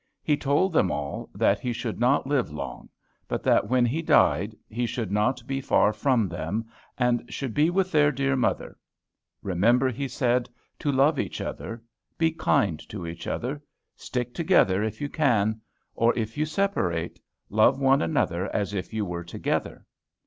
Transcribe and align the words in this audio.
He 0.23 0.35
told 0.35 0.73
them 0.73 0.89
all 0.89 1.29
that 1.35 1.59
he 1.59 1.71
should 1.71 1.99
not 1.99 2.25
live 2.25 2.51
long; 2.51 2.89
but 3.27 3.43
that 3.43 3.69
when 3.69 3.85
he 3.85 4.01
died 4.01 4.55
he 4.67 4.87
should 4.87 5.11
not 5.11 5.45
be 5.45 5.61
far 5.61 5.93
from 5.93 6.27
them, 6.27 6.65
and 6.97 7.31
should 7.31 7.53
be 7.53 7.69
with 7.69 7.91
their 7.91 8.11
dear 8.11 8.35
mother. 8.35 8.79
"Remember," 9.43 9.91
he 9.91 10.07
said, 10.07 10.49
"to 10.79 10.91
love 10.91 11.19
each 11.19 11.39
other. 11.39 11.83
Be 12.17 12.31
kind 12.31 12.79
to 12.89 13.05
each 13.05 13.27
other. 13.27 13.61
Stick 13.95 14.33
together, 14.33 14.81
if 14.81 15.01
you 15.01 15.07
can. 15.07 15.61
Or, 15.93 16.17
if 16.17 16.35
you 16.35 16.47
separate, 16.47 17.19
love 17.51 17.79
one 17.79 18.01
another 18.01 18.47
as 18.55 18.73
if 18.73 18.95
you 18.95 19.05
were 19.05 19.23
together." 19.23 19.85